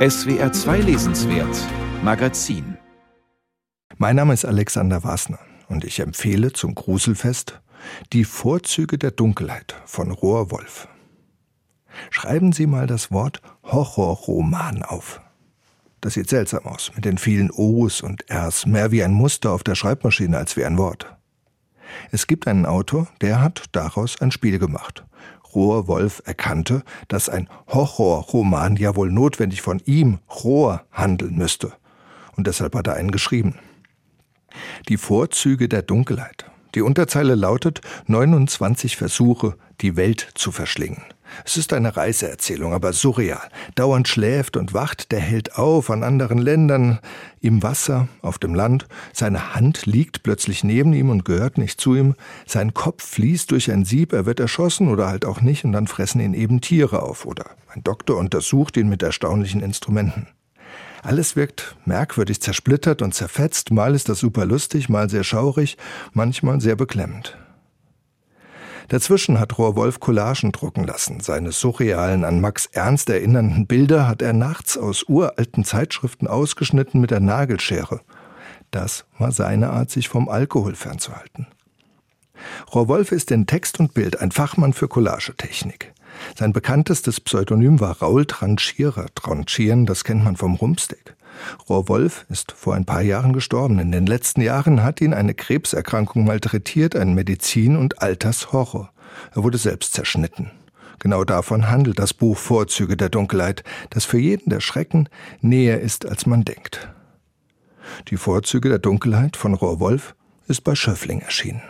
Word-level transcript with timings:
SWR 0.00 0.50
2 0.50 0.78
Lesenswert 0.78 1.54
Magazin 2.02 2.78
Mein 3.98 4.16
Name 4.16 4.32
ist 4.32 4.46
Alexander 4.46 5.04
Wasner 5.04 5.38
und 5.68 5.84
ich 5.84 6.00
empfehle 6.00 6.54
zum 6.54 6.74
Gruselfest 6.74 7.60
Die 8.14 8.24
Vorzüge 8.24 8.96
der 8.96 9.10
Dunkelheit 9.10 9.76
von 9.84 10.10
Rohr 10.10 10.50
Wolf. 10.52 10.88
Schreiben 12.08 12.52
Sie 12.52 12.66
mal 12.66 12.86
das 12.86 13.10
Wort 13.10 13.42
Horrorroman 13.62 14.82
auf. 14.84 15.20
Das 16.00 16.14
sieht 16.14 16.30
seltsam 16.30 16.64
aus, 16.64 16.92
mit 16.94 17.04
den 17.04 17.18
vielen 17.18 17.50
O's 17.50 18.00
und 18.00 18.24
R's, 18.30 18.64
mehr 18.64 18.92
wie 18.92 19.04
ein 19.04 19.12
Muster 19.12 19.50
auf 19.50 19.64
der 19.64 19.74
Schreibmaschine 19.74 20.38
als 20.38 20.56
wie 20.56 20.64
ein 20.64 20.78
Wort. 20.78 21.14
Es 22.10 22.26
gibt 22.26 22.48
einen 22.48 22.64
Autor, 22.64 23.08
der 23.20 23.42
hat 23.42 23.64
daraus 23.72 24.18
ein 24.22 24.30
Spiel 24.30 24.58
gemacht. 24.58 25.04
Rohr 25.54 25.88
Wolf 25.88 26.22
erkannte, 26.24 26.82
dass 27.08 27.28
ein 27.28 27.48
Horrorroman 27.68 28.76
ja 28.76 28.96
wohl 28.96 29.10
notwendig 29.10 29.62
von 29.62 29.80
ihm, 29.84 30.18
Rohr, 30.42 30.84
handeln 30.92 31.36
müsste. 31.36 31.72
Und 32.36 32.46
deshalb 32.46 32.74
hat 32.74 32.86
er 32.86 32.94
einen 32.94 33.10
geschrieben. 33.10 33.58
Die 34.88 34.96
Vorzüge 34.96 35.68
der 35.68 35.82
Dunkelheit. 35.82 36.50
Die 36.74 36.82
Unterzeile 36.82 37.34
lautet 37.34 37.80
29 38.06 38.96
Versuche, 38.96 39.56
die 39.80 39.96
Welt 39.96 40.28
zu 40.34 40.52
verschlingen. 40.52 41.02
Es 41.44 41.56
ist 41.56 41.72
eine 41.72 41.96
Reiseerzählung, 41.96 42.72
aber 42.72 42.92
surreal. 42.92 43.48
Dauernd 43.74 44.08
schläft 44.08 44.56
und 44.56 44.74
wacht 44.74 45.12
der 45.12 45.20
Held 45.20 45.56
auf 45.56 45.90
an 45.90 46.02
anderen 46.02 46.38
Ländern, 46.38 46.98
im 47.40 47.62
Wasser, 47.62 48.08
auf 48.22 48.38
dem 48.38 48.54
Land. 48.54 48.86
Seine 49.12 49.54
Hand 49.54 49.86
liegt 49.86 50.22
plötzlich 50.22 50.64
neben 50.64 50.92
ihm 50.92 51.10
und 51.10 51.24
gehört 51.24 51.58
nicht 51.58 51.80
zu 51.80 51.94
ihm. 51.94 52.14
Sein 52.46 52.74
Kopf 52.74 53.04
fließt 53.04 53.50
durch 53.50 53.70
ein 53.70 53.84
Sieb, 53.84 54.12
er 54.12 54.26
wird 54.26 54.40
erschossen 54.40 54.88
oder 54.88 55.06
halt 55.06 55.24
auch 55.24 55.40
nicht 55.40 55.64
und 55.64 55.72
dann 55.72 55.86
fressen 55.86 56.20
ihn 56.20 56.34
eben 56.34 56.60
Tiere 56.60 57.02
auf 57.02 57.26
oder 57.26 57.46
ein 57.68 57.82
Doktor 57.84 58.16
untersucht 58.16 58.76
ihn 58.76 58.88
mit 58.88 59.02
erstaunlichen 59.02 59.60
Instrumenten. 59.60 60.26
Alles 61.02 61.34
wirkt 61.34 61.76
merkwürdig 61.86 62.42
zersplittert 62.42 63.00
und 63.00 63.14
zerfetzt, 63.14 63.70
mal 63.70 63.94
ist 63.94 64.08
das 64.08 64.18
super 64.18 64.44
lustig, 64.44 64.88
mal 64.88 65.08
sehr 65.08 65.24
schaurig, 65.24 65.78
manchmal 66.12 66.60
sehr 66.60 66.76
beklemmend. 66.76 67.38
Dazwischen 68.90 69.38
hat 69.38 69.56
Rohr 69.56 69.76
Wolf 69.76 70.00
Collagen 70.00 70.50
drucken 70.50 70.82
lassen. 70.82 71.20
Seine 71.20 71.52
surrealen, 71.52 72.24
an 72.24 72.40
Max 72.40 72.66
Ernst 72.66 73.08
erinnernden 73.08 73.68
Bilder 73.68 74.08
hat 74.08 74.20
er 74.20 74.32
nachts 74.32 74.76
aus 74.76 75.04
uralten 75.04 75.64
Zeitschriften 75.64 76.26
ausgeschnitten 76.26 77.00
mit 77.00 77.12
der 77.12 77.20
Nagelschere. 77.20 78.00
Das 78.72 79.04
war 79.16 79.30
seine 79.30 79.70
Art, 79.70 79.92
sich 79.92 80.08
vom 80.08 80.28
Alkohol 80.28 80.74
fernzuhalten. 80.74 81.46
Rohr 82.74 82.88
Wolf 82.88 83.12
ist 83.12 83.30
in 83.30 83.46
Text 83.46 83.78
und 83.78 83.94
Bild 83.94 84.20
ein 84.20 84.32
Fachmann 84.32 84.72
für 84.72 84.88
Collagetechnik. 84.88 85.92
Sein 86.36 86.52
bekanntestes 86.52 87.20
Pseudonym 87.20 87.78
war 87.78 87.96
Raul 88.02 88.26
Tranchierer. 88.26 89.06
Tranchieren, 89.14 89.86
das 89.86 90.02
kennt 90.02 90.24
man 90.24 90.36
vom 90.36 90.56
Rumpsteak. 90.56 91.14
Rohr 91.68 91.88
Wolf 91.88 92.26
ist 92.28 92.52
vor 92.52 92.74
ein 92.74 92.84
paar 92.84 93.02
Jahren 93.02 93.32
gestorben. 93.32 93.78
In 93.78 93.92
den 93.92 94.06
letzten 94.06 94.40
Jahren 94.40 94.82
hat 94.82 95.00
ihn 95.00 95.14
eine 95.14 95.34
Krebserkrankung 95.34 96.24
malträtiert, 96.24 96.96
ein 96.96 97.14
Medizin- 97.14 97.76
und 97.76 98.02
Altershorror. 98.02 98.90
Er 99.34 99.42
wurde 99.42 99.58
selbst 99.58 99.94
zerschnitten. 99.94 100.50
Genau 100.98 101.24
davon 101.24 101.70
handelt 101.70 101.98
das 101.98 102.12
Buch 102.12 102.36
Vorzüge 102.36 102.96
der 102.96 103.08
Dunkelheit, 103.08 103.64
das 103.88 104.04
für 104.04 104.18
jeden 104.18 104.50
der 104.50 104.60
Schrecken 104.60 105.08
näher 105.40 105.80
ist, 105.80 106.06
als 106.06 106.26
man 106.26 106.44
denkt. 106.44 106.88
Die 108.08 108.18
Vorzüge 108.18 108.68
der 108.68 108.78
Dunkelheit 108.78 109.36
von 109.36 109.54
Rohr 109.54 109.80
Wolf 109.80 110.14
ist 110.46 110.62
bei 110.62 110.74
Schöffling 110.74 111.20
erschienen. 111.20 111.62